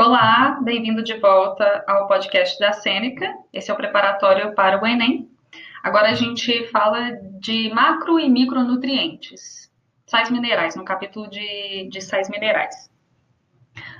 [0.00, 3.34] Olá, bem-vindo de volta ao podcast da Sêneca.
[3.52, 5.28] Esse é o preparatório para o Enem.
[5.82, 9.68] Agora a gente fala de macro e micronutrientes,
[10.06, 12.88] sais minerais, no capítulo de, de sais minerais.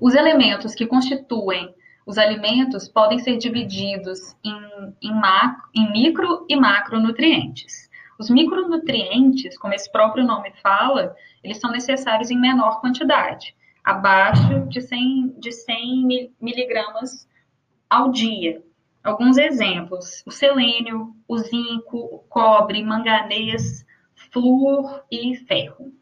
[0.00, 1.74] Os elementos que constituem
[2.06, 7.90] os alimentos podem ser divididos em, em, macro, em micro e macronutrientes.
[8.16, 14.80] Os micronutrientes, como esse próprio nome fala, eles são necessários em menor quantidade, abaixo de
[14.80, 17.28] 100, de 100 miligramas
[17.88, 18.62] ao dia.
[19.02, 25.92] Alguns exemplos: o selênio, o zinco, o cobre, manganês, flúor e ferro.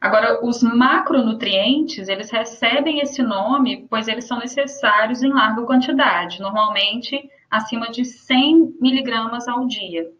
[0.00, 7.28] Agora, os macronutrientes, eles recebem esse nome pois eles são necessários em larga quantidade, normalmente
[7.50, 10.10] acima de 100 miligramas ao dia.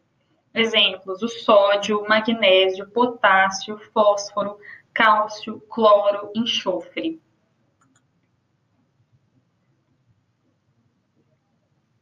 [0.53, 4.57] Exemplos: o sódio, magnésio, potássio, fósforo,
[4.97, 7.21] cálcio, cloro, enxofre.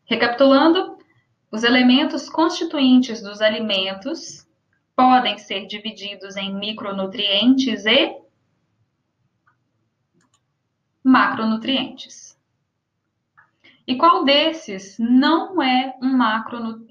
[0.05, 0.97] Recapitulando,
[1.51, 4.47] os elementos constituintes dos alimentos
[4.95, 8.23] podem ser divididos em micronutrientes e
[11.03, 12.39] macronutrientes.
[13.89, 16.87] E qual desses não é um macro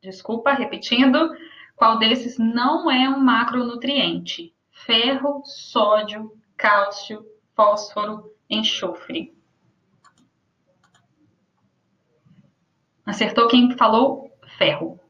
[0.00, 1.30] desculpa, repetindo,
[1.76, 4.55] qual desses não é um macronutriente?
[4.84, 9.34] Ferro, sódio, cálcio, fósforo, enxofre.
[13.04, 15.00] Acertou quem falou ferro.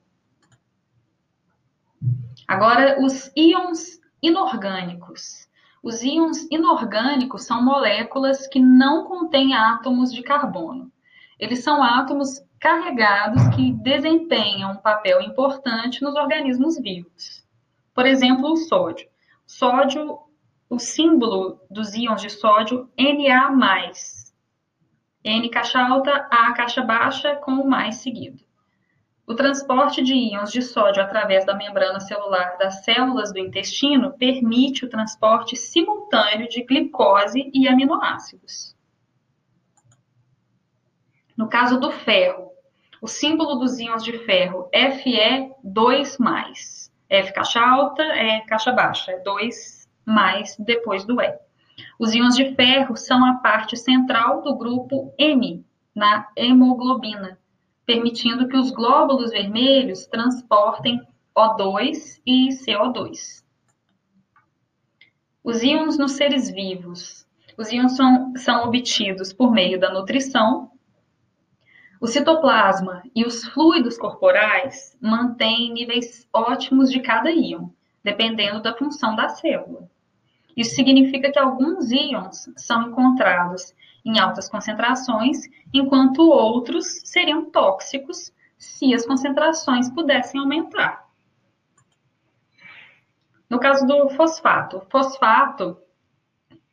[2.46, 5.48] Agora, os íons inorgânicos.
[5.82, 10.90] Os íons inorgânicos são moléculas que não contêm átomos de carbono.
[11.38, 17.44] Eles são átomos carregados que desempenham um papel importante nos organismos vivos.
[17.92, 19.08] Por exemplo, o sódio.
[19.46, 20.18] Sódio,
[20.68, 23.92] o símbolo dos íons de sódio, Na+.
[25.24, 28.44] N caixa alta, A caixa baixa, com o mais seguido.
[29.24, 34.84] O transporte de íons de sódio através da membrana celular das células do intestino permite
[34.84, 38.76] o transporte simultâneo de glicose e aminoácidos.
[41.36, 42.50] No caso do ferro,
[43.00, 46.85] o símbolo dos íons de ferro Fe2+.
[47.08, 51.38] F caixa alta é caixa baixa, é 2 mais depois do E.
[51.98, 55.64] Os íons de ferro são a parte central do grupo M
[55.94, 57.38] na hemoglobina
[57.86, 61.00] permitindo que os glóbulos vermelhos transportem
[61.34, 63.44] O2 e CO2.
[65.42, 67.24] Os íons nos seres vivos.
[67.56, 70.72] Os íons são, são obtidos por meio da nutrição.
[72.00, 77.70] O citoplasma e os fluidos corporais mantêm níveis ótimos de cada íon,
[78.04, 79.88] dependendo da função da célula.
[80.56, 83.74] Isso significa que alguns íons são encontrados
[84.04, 85.38] em altas concentrações,
[85.72, 91.06] enquanto outros seriam tóxicos se as concentrações pudessem aumentar.
[93.48, 95.78] No caso do fosfato, fosfato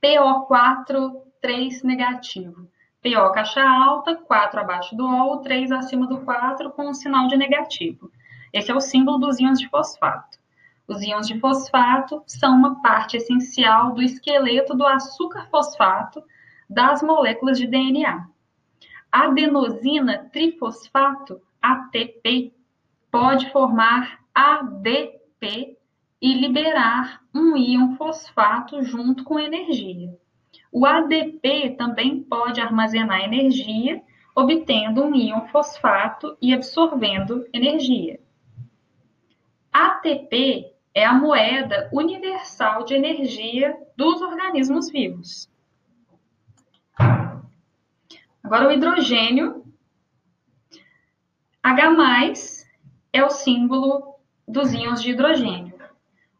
[0.01, 2.69] PO4 3 negativo.
[3.03, 7.35] PO caixa alta, 4 abaixo do O, 3 acima do 4 com um sinal de
[7.35, 8.09] negativo.
[8.53, 10.39] Esse é o símbolo dos íons de fosfato.
[10.87, 16.23] Os íons de fosfato são uma parte essencial do esqueleto do açúcar fosfato
[16.69, 18.25] das moléculas de DNA.
[19.11, 22.53] Adenosina trifosfato, ATP,
[23.11, 25.77] pode formar ADP
[26.21, 30.17] e liberar um íon fosfato junto com energia.
[30.71, 34.01] O ADP também pode armazenar energia,
[34.35, 38.19] obtendo um íon fosfato e absorvendo energia.
[39.71, 45.49] ATP é a moeda universal de energia dos organismos vivos.
[48.43, 49.63] Agora, o hidrogênio,
[51.61, 52.33] H+,
[53.13, 54.15] é o símbolo
[54.47, 55.73] dos íons de hidrogênio.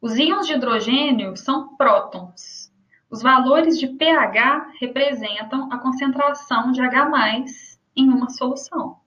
[0.01, 2.72] Os íons de hidrogênio são prótons.
[3.13, 7.45] Os valores de pH representam a concentração de H+,
[7.95, 8.97] em uma solução.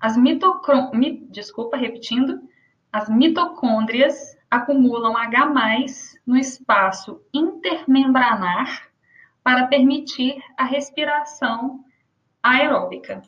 [0.00, 2.40] As mitocôndrias, desculpa, repetindo,
[2.92, 5.52] as mitocôndrias acumulam H+,
[6.24, 8.88] no espaço intermembranar
[9.42, 11.84] para permitir a respiração
[12.40, 13.22] aeróbica.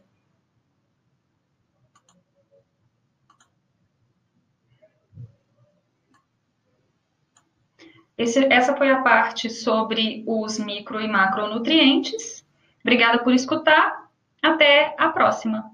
[8.22, 12.46] Esse, essa foi a parte sobre os micro e macronutrientes.
[12.80, 14.08] Obrigada por escutar.
[14.40, 15.71] Até a próxima!